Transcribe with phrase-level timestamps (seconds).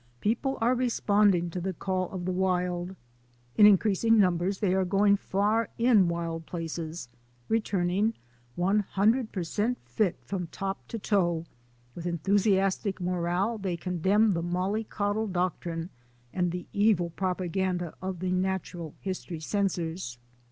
[0.19, 2.95] People are responding to the call of the wild.
[3.55, 7.07] In increasing numbers they are going far in wild places,
[7.47, 8.15] returning
[8.55, 11.45] one hundred per cent fit from top to toe;
[11.93, 15.91] with enthusiastic morale they condemn the molly coddle doctrine
[16.33, 20.17] and the evil propaganda of the natural history censors.